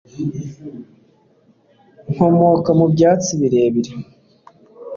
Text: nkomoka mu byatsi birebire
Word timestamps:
nkomoka 2.11 2.69
mu 2.79 2.85
byatsi 2.93 3.31
birebire 3.39 3.91